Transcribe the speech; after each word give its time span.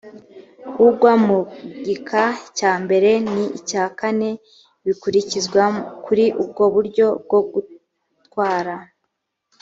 ugwa 0.87 1.13
mu 1.25 1.39
gika 1.85 2.23
cya 2.57 2.71
mbere 2.83 3.09
n 3.31 3.33
icya 3.57 3.83
kane 3.99 4.29
bikurikizwa 4.85 5.63
kuri 6.05 6.25
ubwo 6.43 6.63
buryo 6.75 7.07
bwo 7.23 7.39
gutwara 7.51 8.75